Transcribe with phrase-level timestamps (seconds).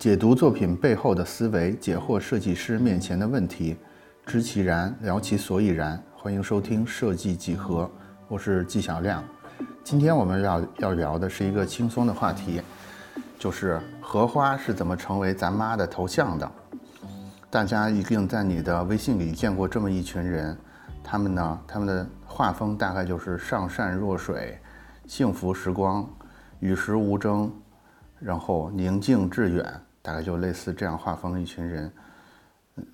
[0.00, 3.76] 解读作品背后的思维，解惑设计师面前的问题，
[4.24, 6.02] 知其然，聊其所以然。
[6.16, 7.90] 欢迎收听设计几何，
[8.26, 9.22] 我是纪晓亮。
[9.84, 12.62] 今天我们要要聊的是一个轻松的话题，
[13.38, 16.50] 就是荷花是怎么成为咱妈的头像的。
[17.50, 20.56] 大家一定在你的微信里见过这么一群人，
[21.04, 24.58] 他们呢，他们的画风大概就是上善若水，
[25.06, 26.08] 幸福时光，
[26.60, 27.52] 与世无争，
[28.18, 29.80] 然后宁静致远。
[30.02, 31.92] 大概就类似这样画风的一群人，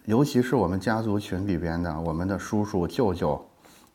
[0.04, 3.44] 尤其是我们家族群里边的，我们的叔叔、舅舅、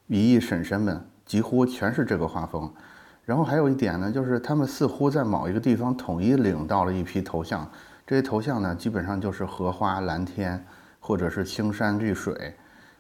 [0.07, 2.71] 姨姨、婶婶们，几乎全是这个画风。
[3.23, 7.69] 然后还有一点呢，就是他们似乎在某一个地方统一领到了一批头像，
[8.05, 10.65] 这些头像呢，基本上就是荷花、蓝天，
[10.99, 12.53] 或者是青山绿水，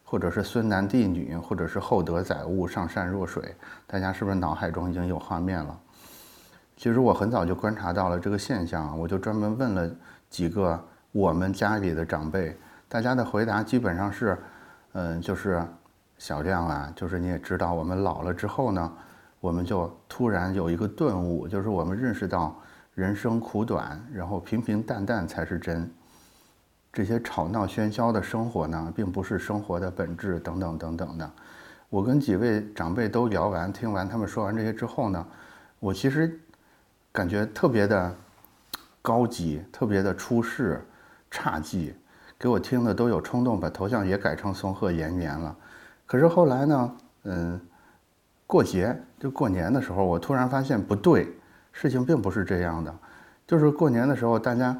[0.03, 3.55] 或者是孙男弟女，或者是厚德载物、上善若水。
[3.87, 5.79] 大家是不是脑海中已经有画面了？
[6.81, 9.87] 其实我很早就观察到了这个现象啊，我就专门问了
[10.31, 12.57] 几个我们家里的长辈，
[12.89, 14.35] 大家的回答基本上是，
[14.93, 15.63] 嗯，就是
[16.17, 18.91] 小亮啊，就是你也知道，我们老了之后呢，
[19.39, 22.59] 我们就突然有一个顿悟，就是我们认识到
[22.95, 25.87] 人生苦短，然后平平淡淡才是真，
[26.91, 31.31] 这些吵闹喧嚣的生活呢，并不是生活的本质，等等等等的。
[31.89, 35.23] 我跟几位长辈都聊完，听完他们说完这些之后呢，
[35.77, 36.39] 我其实。
[37.11, 38.15] 感觉特别的
[39.01, 40.81] 高级，特别的出世，
[41.29, 41.93] 差劲，
[42.39, 45.55] 给我听的都有冲动把头像也改成松鹤延年了。
[46.05, 47.59] 可是后来呢，嗯，
[48.47, 51.27] 过节就过年的时候，我突然发现不对，
[51.71, 52.93] 事情并不是这样的。
[53.45, 54.77] 就是过年的时候，大家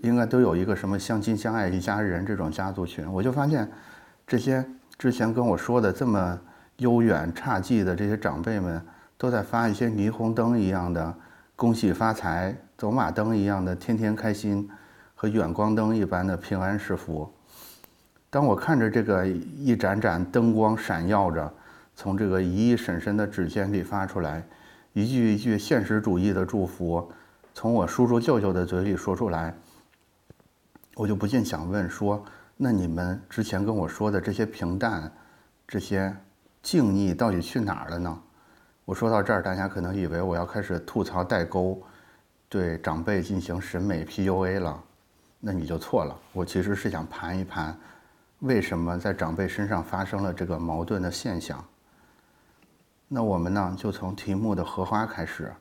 [0.00, 3.70] 应该都有一个什么相亲相爱一家人这种家族群，我就发现
[4.26, 4.64] 这些
[4.96, 6.40] 之前跟我说的这么
[6.78, 8.80] 悠远差劲的这些长辈们，
[9.18, 11.14] 都在发一些霓虹灯一样的。
[11.56, 14.68] 恭喜发财，走马灯一样的天天开心，
[15.14, 17.32] 和远光灯一般的平安是福。
[18.28, 21.50] 当我看着这个一盏盏灯光闪耀着，
[21.94, 24.46] 从这个姨姨婶婶的指尖里发出来，
[24.92, 27.10] 一句一句现实主义的祝福，
[27.54, 29.54] 从我叔叔舅舅的嘴里说出来，
[30.94, 32.22] 我就不禁想问说：
[32.58, 35.10] 那你们之前跟我说的这些平淡，
[35.66, 36.14] 这些
[36.62, 38.22] 静谧，到底去哪儿了呢？
[38.86, 41.82] 我说到这儿，大家可能以为我要开始吐槽代沟，
[42.48, 44.80] 对长辈进行审美 PUA 了，
[45.40, 46.16] 那你就错了。
[46.32, 47.76] 我其实是想盘一盘，
[48.38, 51.62] 为什么在长辈身上发生了这个矛盾的现象。
[53.08, 55.52] 那我们呢，就从题目的荷花开始。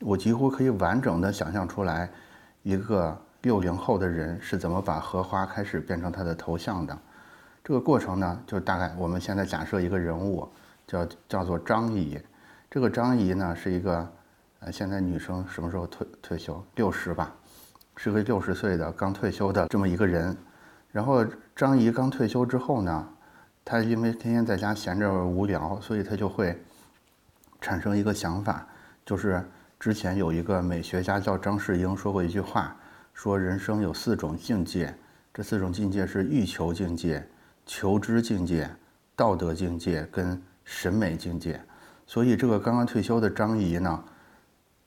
[0.00, 2.10] 我几乎可以完整的想象出来，
[2.62, 6.98] 一个六零后的人是怎么把荷花开始变成他的头像的。
[7.64, 10.46] 这个过程呢，就大概我们现在假设一个人物，
[10.86, 12.20] 叫叫做张姨。
[12.72, 14.12] 这个张姨呢，是一个，
[14.60, 16.64] 呃，现在女生什么时候退退休？
[16.74, 17.30] 六十吧，
[17.96, 20.34] 是个六十岁的刚退休的这么一个人。
[20.90, 21.22] 然后
[21.54, 23.06] 张姨刚退休之后呢，
[23.62, 26.58] 她因为天天在家闲着无聊，所以她就会
[27.60, 28.66] 产生一个想法，
[29.04, 29.46] 就是
[29.78, 32.74] 之前有一个美学家叫张世英说过一句话，
[33.12, 34.94] 说人生有四种境界，
[35.34, 37.22] 这四种境界是欲求境界、
[37.66, 38.66] 求知境界、
[39.14, 41.60] 道德境界跟审美境界。
[42.12, 44.04] 所以，这个刚刚退休的张姨呢，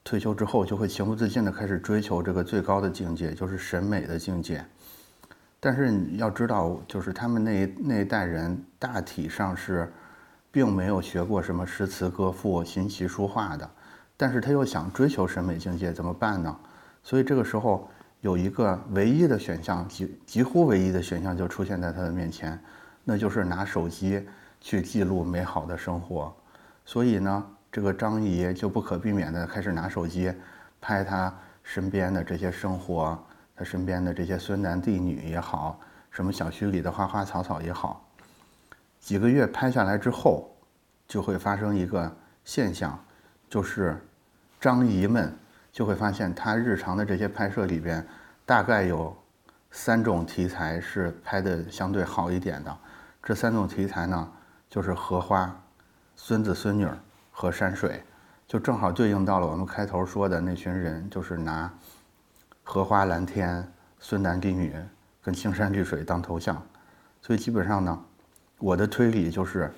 [0.03, 4.63] 退休之后就会情不自禁地开始追求这个最高的境界，就是审美的境界。
[5.59, 9.91] 但是你要知道，就是他们那那一代人大体上是，
[10.51, 13.67] 并没有学过什么诗词歌赋、琴棋书画的。
[14.15, 16.55] 但是他又想追求审美境界，怎么办呢？
[17.01, 17.89] 所以这个时候
[18.21, 22.59] 有一个唯一的选项，几几乎唯一的选项就出现在他的面前，
[23.03, 24.23] 那就是拿手机
[24.61, 26.31] 去记录美好的生活。
[26.85, 30.31] 所以呢，这个张姨就不可避免地开始拿手机
[30.79, 33.17] 拍她身边的这些生活，
[33.55, 35.79] 她身边的这些孙男弟女也好，
[36.11, 38.07] 什么小区里的花花草草也好。
[38.99, 40.49] 几个月拍下来之后，
[41.07, 42.97] 就会发生一个现象，
[43.49, 43.99] 就是
[44.61, 45.35] 张姨们
[45.71, 48.05] 就会发现，她日常的这些拍摄里边，
[48.45, 49.15] 大概有
[49.71, 52.77] 三种题材是拍的相对好一点的。
[53.23, 54.31] 这三种题材呢，
[54.69, 55.55] 就是荷花。
[56.15, 56.87] 孙子孙女
[57.31, 58.01] 和山水，
[58.47, 61.71] 就正好对应到了我们开头说的那群人，就是拿
[62.63, 63.67] 荷花、蓝天、
[63.99, 64.73] 孙男弟女
[65.21, 66.59] 跟青山绿水当头像。
[67.21, 67.99] 所以基本上呢，
[68.57, 69.69] 我的推理就是，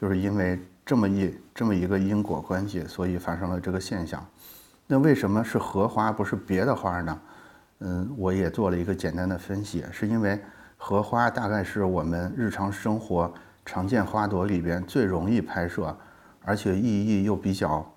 [0.00, 4.24] 就是因为这么一这么一个因果关系，所以发生了这个现象。
[4.86, 7.20] 那为什么是荷花不是别的花呢？
[7.80, 10.40] 嗯，我也做了一个简单的分析，是因为
[10.76, 13.32] 荷花大概是我们日常生活。
[13.66, 15.94] 常见花朵里边最容易拍摄，
[16.42, 17.94] 而且意义又比较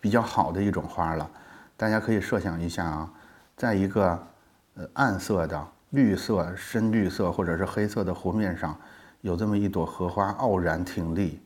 [0.00, 1.30] 比较好的一种花了。
[1.76, 3.10] 大家可以设想一下啊，
[3.56, 4.26] 在一个
[4.74, 8.76] 呃暗色的绿色、深绿色或者是黑色的湖面上，
[9.20, 11.40] 有这么一朵荷花傲然挺立，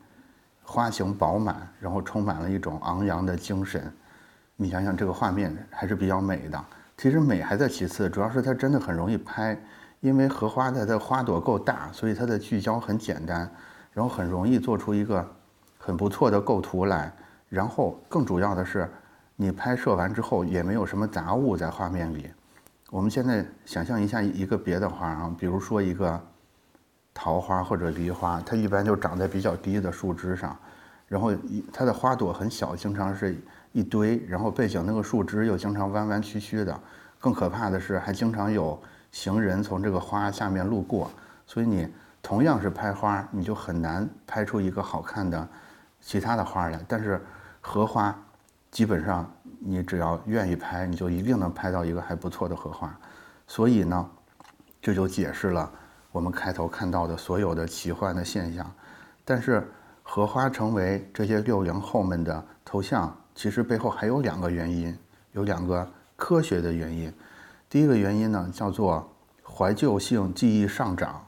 [0.63, 3.93] 花型饱满，然后充满了一种昂扬的精神。
[4.57, 6.65] 你想想这个画面还是比较美的。
[6.97, 9.59] 其实美还在其次，主要是它真的很容易拍，
[10.01, 13.51] 因为荷花的它花朵够大，所以它的聚焦很简单，
[13.93, 15.27] 然后很容易做出一个
[15.79, 17.13] 很不错的构图来。
[17.49, 18.89] 然后更主要的是，
[19.37, 22.31] 你拍摄完之后也没有什么杂物在画面里。
[22.91, 26.21] 我们现在想象一下一个别的花啊，比如说一个
[27.13, 30.57] 桃花或者梨花，它一般就长在比较低的树枝上，
[31.09, 31.33] 然后
[31.73, 33.37] 它的花朵很小，经常是
[33.73, 36.81] 一堆，然后背景那个树枝又经常弯弯曲曲的。
[37.19, 38.81] 更可怕的是，还经常有
[39.13, 41.11] 行人从这个花下面路过，
[41.47, 41.89] 所以你
[42.23, 45.49] 同样是拍花，你就很难拍出一个好看的
[46.01, 46.81] 其他的花来。
[46.87, 47.21] 但是
[47.61, 48.17] 荷花，
[48.71, 52.95] 基本上你只要愿意拍，你就一定能拍到一个还不错的荷花。
[53.47, 54.09] 所以呢，
[54.81, 55.71] 这就解释了
[56.13, 58.71] 我们开头看到的所有的奇幻的现象。
[59.25, 59.67] 但是
[60.03, 64.97] 荷花成为这些六零后们的头像，其实背后还有两个原因，
[65.33, 67.13] 有两个科学的原因。
[67.71, 69.09] 第一个原因呢，叫做
[69.45, 71.25] 怀旧性记忆上涨，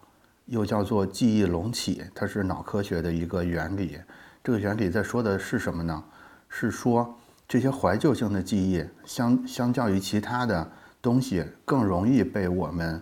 [0.47, 3.97] 又叫做记忆隆起，它是脑科学的一个原理。
[4.43, 6.03] 这个原理在说的是什么呢？
[6.49, 7.17] 是说
[7.47, 10.69] 这些怀旧性的记忆，相相较于其他的
[11.00, 13.00] 东西，更容易被我们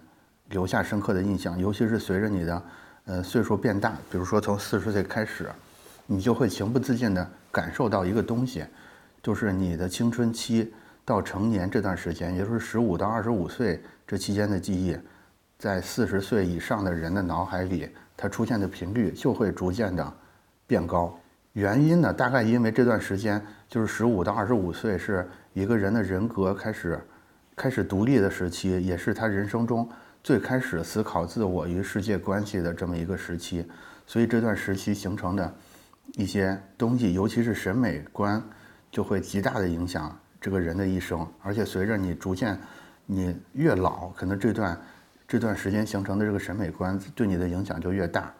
[0.50, 1.58] 留下深刻的印象。
[1.58, 2.62] 尤其是随着你的
[3.06, 5.50] 呃岁数变大，比如说从四十岁开始，
[6.04, 8.66] 你就会情不自禁地感受到一个东西，
[9.22, 10.70] 就是你的青春期
[11.10, 14.96] 到成年这段时间，也就是十五到二十五岁这期间的记忆，
[15.58, 20.12] 在四十岁以上的人的脑海里，它出现的频率就会逐渐的
[20.68, 21.18] 变高。
[21.54, 27.00] 原因呢，大概因为这段时间就是十五到二十五岁是一个人的人格开始
[27.56, 29.88] 开始独立的时期，也是他人生中
[30.22, 33.68] 最开始思考自我与世界关系的这么一个时期。
[34.06, 35.52] 所以这段时期形成的
[36.12, 38.40] 一些东西，尤其是审美观，
[38.92, 41.26] 就会极大的影响这个人的一生。
[41.42, 42.58] 而且随着你逐渐
[43.06, 44.80] 你越老，可能这段
[45.28, 48.32] 这段时间形成的这个审美观对你的影响就越大。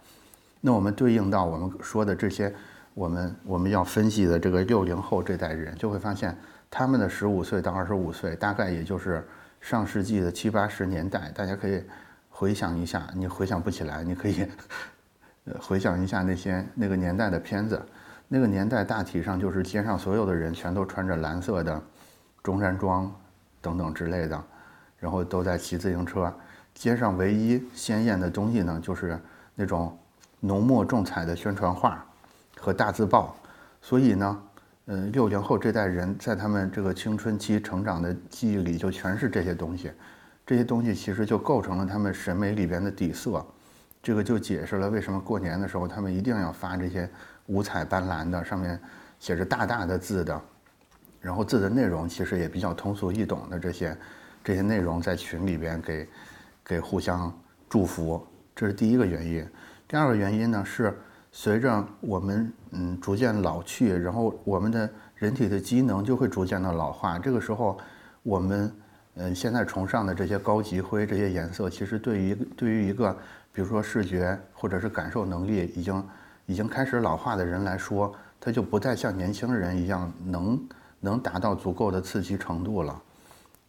[0.61, 2.55] 那我们对应到我们说的这些。
[2.93, 6.37] 我们我们要分析的这个六零后这代人，就会发现
[6.69, 9.25] 他们的十五岁到二十五岁，大概也就是
[9.61, 11.31] 上世纪的七八十年代。
[11.32, 11.82] 大家可以
[12.29, 14.44] 回想一下，你回想不起来，你可以
[15.61, 17.81] 回想一下那些那个年代的片子。
[18.32, 21.82] 那个年代大体上就是街上所有的人全都穿着蓝色的
[22.44, 23.12] 中山装
[23.61, 24.41] 等等之类的，
[25.00, 26.32] 然后都在骑自行车。
[26.73, 29.19] 街上唯一鲜艳的东西呢，就是
[29.56, 29.99] 那种
[30.38, 32.06] 浓墨重彩的宣传画。
[32.62, 33.35] 和大字报，
[33.81, 34.43] 所以呢，
[34.85, 39.91] 嗯，六零后这代人在他们这个青春期成长的记忆里，就全是这些东西，
[40.47, 43.43] 这些东西其实就构成了他们审美里边的底色，
[44.03, 47.09] 这个就解释了为什么过年的时候他们一定要发这些
[47.50, 48.81] 五彩斑斓的，上面
[49.19, 50.41] 写着大大的字的，
[51.20, 53.97] 然后字的内容其实也比较通俗易懂的这些
[54.44, 56.08] 这些内容在群里边给
[56.64, 57.32] 给互相
[57.69, 58.25] 祝福，
[58.55, 59.47] 这是第一个原因。
[59.88, 60.97] 第二个原因呢是。
[61.32, 67.20] 随着我们嗯逐渐老去，然后我们的人体的机能就会逐渐的老化。
[67.20, 67.79] 这个时候，
[68.25, 68.75] 我们
[69.14, 73.17] 嗯现在崇尚的这些高级灰这些颜色，其实对于对于一个
[73.53, 76.05] 比如说视觉或者是感受能力已经
[76.50, 83.00] 已经开始老化的人来说，他就不再像年轻人一样能能达到足够的刺激程度了。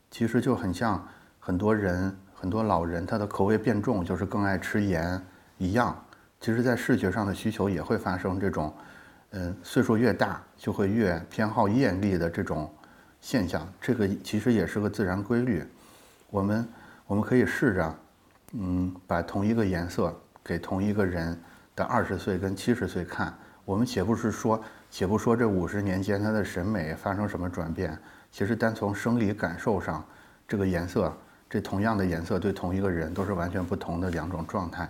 [0.09, 1.07] 其实就很像
[1.39, 5.21] 很多人很多老人他的口味变重，就是更爱吃盐
[5.59, 5.95] 一样。
[6.39, 8.73] 其实，在视觉上的需求也会发生这种，
[9.29, 12.67] 嗯，岁数越大就会越偏好艳丽的这种
[13.19, 13.71] 现象。
[13.79, 15.63] 这个其实也是个自然规律。
[16.31, 16.67] 我们
[17.05, 17.95] 我们可以试着，
[18.53, 20.11] 嗯，把同一个颜色
[20.43, 21.39] 给同一个人
[21.75, 23.33] 的二十岁跟七十岁看。
[23.63, 27.97] 我们且不是说，且不说这五十年间他的审美发生什么转变。
[28.31, 30.03] 其实单从生理感受上，
[30.47, 31.15] 这个颜色，
[31.49, 34.89] 这同样的颜色对同一个人都是完全不同的两种状态。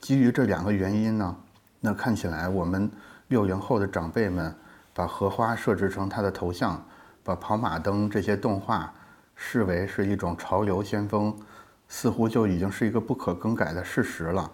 [0.00, 1.36] 基于这两个原因呢，
[1.80, 2.90] 那看起来我们
[3.28, 4.54] 六零后的长辈们
[4.92, 6.84] 把荷花设置成他的头像，
[7.22, 8.92] 把跑马灯这些动画
[9.36, 11.34] 视为是一种潮流先锋，
[11.88, 14.50] 似乎就已经是一个不可更改的事实了。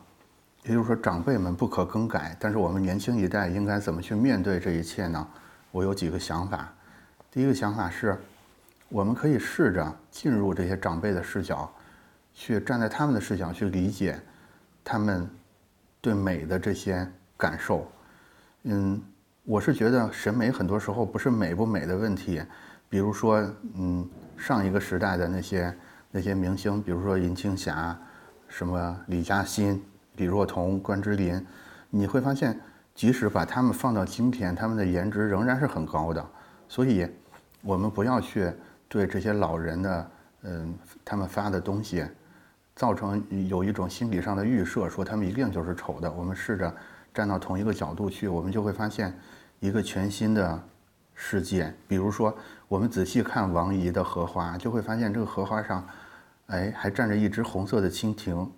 [0.65, 5.27] 也就是说，长辈们不可更改，但是我们年轻一代应该怎么去面对这一切呢？
[5.71, 6.73] 我有几个想法。
[7.31, 8.17] 第一个想法是，
[8.89, 11.73] 我们可以试着进入这些长辈的视角，
[12.33, 14.21] 去站在他们的视角去理解
[14.85, 15.29] 他们。
[16.03, 17.87] 对美的这些感受，
[18.63, 18.99] 嗯，
[19.45, 22.43] 我是觉得审美很多时候不是美不美的问题，
[22.89, 25.77] 比如说，嗯，上一个时代的那些
[26.11, 27.95] 那些明星，比如说林青霞、
[28.49, 29.85] 什么李嘉欣、
[30.21, 31.43] 李若彤、关之琳，
[31.89, 32.61] 你会发现，
[32.95, 36.23] 即使把他们放到今天，他们的颜值仍然是很高的。
[36.69, 37.09] 所以，
[37.63, 38.53] 我们不要去
[38.87, 40.11] 对这些老人的，
[40.43, 40.75] 嗯，
[41.07, 42.05] 他们发的东西，
[42.77, 46.13] 造成有一种心理上的预设，说他们一定就是丑的。
[46.13, 46.71] 我们试着
[47.15, 49.19] 站到同一个角度去，我们就会发现
[49.59, 50.63] 一个全新的
[51.15, 51.73] 世界。
[51.89, 52.37] 比如说，
[52.69, 55.83] 我们仔细看王姨的荷花，就会发现这个荷花上。
[56.49, 58.51] 哎，还站着一只红色的蜻蜓，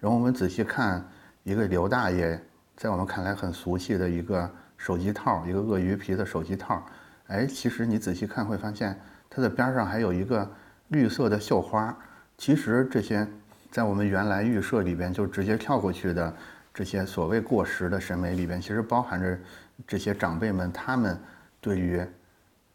[0.00, 1.04] 然后我们仔细看
[1.42, 2.40] 一个刘大爷，
[2.76, 6.84] 在我们看来很俗气的一个手机套，一个鳄鱼皮的手机套。
[7.26, 10.48] 哎，其实你仔细看会发现，它的边上还有一个
[10.88, 11.96] 绿色的绣花。
[12.36, 13.26] 其实这些
[13.70, 16.32] 在我们原来预设里边就直接跳过去的
[16.72, 19.38] 这些所谓过时的审美里边，其实包含着
[19.86, 21.18] 这些长辈们他们
[21.60, 22.00] 对于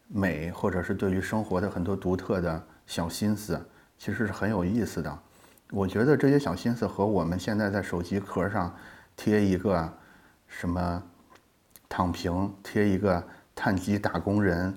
[0.08, 3.60] 美或者是对于生活的很多独特的小心思。
[3.98, 5.20] 其实是很有意思的，
[5.72, 8.74] 我觉得这些小心思和我们现在在手机壳上
[9.16, 9.92] 贴一个
[10.48, 11.04] 什么
[11.90, 13.24] 躺平，贴一个
[13.56, 14.74] 碳基打工人，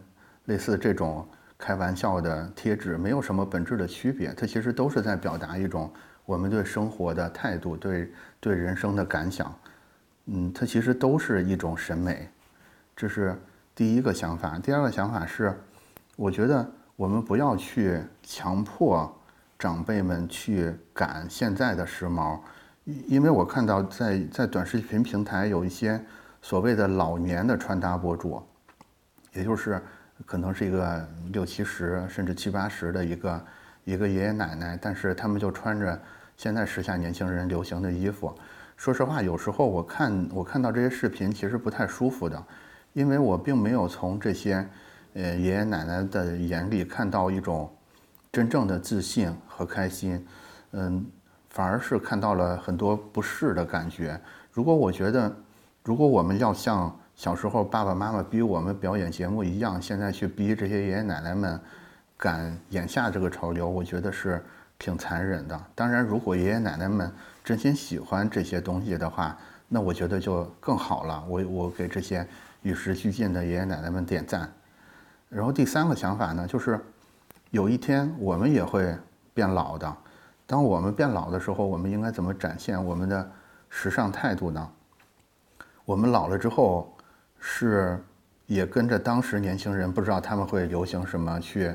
[0.47, 1.27] 类似这种
[1.59, 4.33] 开玩笑的贴纸，没有什么本质的区别。
[4.35, 5.93] 它其实都是在表达一种
[6.25, 9.55] 我们对生活的态度，对对人生的感想。
[10.27, 12.29] 嗯，它其实都是一种审美，
[12.95, 13.37] 这是
[13.75, 14.59] 第一个想法。
[14.59, 15.55] 第二个想法是，
[16.17, 16.67] 我觉得。
[16.97, 19.15] 我们不要去强迫
[19.67, 22.39] 长辈们去赶现在的时髦，
[23.09, 26.01] 因为我看到在在短视频平台有一些
[26.41, 28.41] 所谓的老年的穿搭博主，
[29.33, 29.83] 也就是
[30.25, 33.45] 可能是一个六七十甚至七八十的一个
[33.83, 36.01] 一个爷爷奶奶，但是他们就穿着
[36.37, 38.33] 现在时下年轻人流行的衣服。
[38.77, 42.41] 说实话，有时候我看我看到这些视频其实不太舒服的，
[42.93, 44.65] 因为我并没有从这些。
[45.19, 47.73] 呃，爷爷奶奶的眼里看到一种
[48.37, 50.23] 真正的自信和开心，
[50.73, 51.07] 嗯，
[51.49, 54.21] 反而是看到了很多不适的感觉。
[54.53, 55.35] 如果我觉得，
[55.83, 61.59] 如果我们要像小时候爸爸妈妈逼我们表演节目一样，现在去逼这些爷爷奶奶们
[62.15, 64.45] 赶眼下这个潮流，我觉得是
[64.79, 65.59] 挺残忍的。
[65.75, 67.11] 当然，如果爷爷奶奶们
[67.43, 69.35] 真心喜欢这些东西的话，
[69.67, 71.25] 那我觉得就更好了。
[71.27, 72.29] 我我给这些
[72.61, 74.53] 与时俱进的爷爷奶奶们点赞。
[75.31, 76.79] 然后第三个想法呢，就是
[77.51, 78.95] 有一天我们也会
[79.33, 79.97] 变老的。
[80.47, 83.31] 当我们变老的时候，我们应该怎么展现我们的
[83.69, 84.71] 时尚态度呢？
[85.85, 86.97] 我们老了之后，
[87.39, 88.03] 是
[88.47, 91.75] 也跟着当时年轻人，不知道他们会流行什么去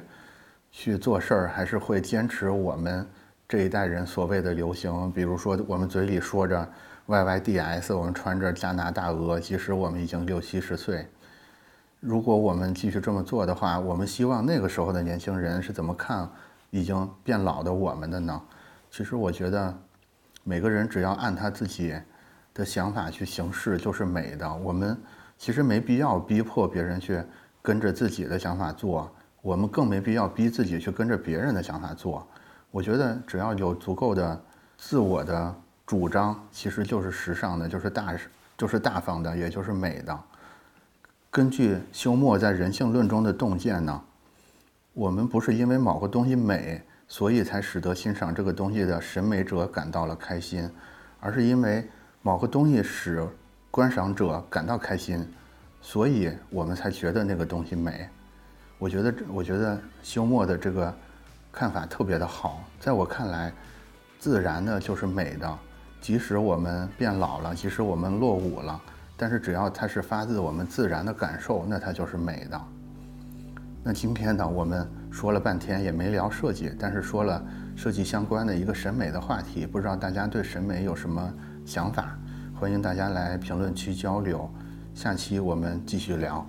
[0.71, 3.05] 去做事儿，还是会坚持我们
[3.47, 5.11] 这一代人所谓的流行？
[5.11, 6.65] 比如说，我们嘴里说着
[7.07, 11.07] YYDS，我们穿着加拿大鹅，即使我们已经六七十岁。
[12.01, 16.27] 如果我们继续这么做的话，我们希望那个时候的年轻人是怎么看
[16.71, 18.41] 已经变老的我们的呢？
[18.89, 19.71] 其实我觉得，
[20.43, 21.93] 每个人只要按他自己
[22.55, 24.51] 的想法去行事就是美的。
[24.51, 24.99] 我们
[25.37, 27.21] 其实没必要逼迫别人去
[27.61, 29.07] 跟着自己的想法做，
[29.43, 32.27] 我们更没必要逼自己去跟着别人的想法做。
[32.71, 34.41] 我觉得只要有足够的
[34.75, 35.55] 自我的
[35.85, 38.15] 主张，其实就是时尚的，就是大，
[38.57, 40.19] 就是大方的，也就是美的。
[41.31, 44.01] 根据休谟在《人性论》中的洞见呢，
[44.91, 50.69] 我们不是因为某个东西美，所以才使得欣赏这个东西的审美者感到了开心，
[51.21, 51.87] 而是因为
[52.21, 53.25] 某个东西使
[53.71, 55.25] 观赏者感到开心，
[55.79, 58.09] 所以我们才觉得那个东西美。
[58.77, 60.93] 我觉得，我觉得休谟的这个
[61.49, 62.61] 看法特别的好。
[62.77, 63.53] 在我看来，
[64.19, 65.59] 自然的就是美的，
[66.01, 68.81] 即使我们变老了，即使我们落伍了。
[69.21, 72.59] 但是只要它是发自我们自然的感受，那它就是美的。
[73.83, 77.39] 那今天呢，我们说了半天也没聊设计，但是说了
[77.75, 81.31] 设计相关的一个审美的话题，不知道大家对审美有什么
[81.67, 82.17] 想法？
[82.59, 84.49] 欢迎大家来评论区交流。
[84.95, 86.43] 下期我们继续聊。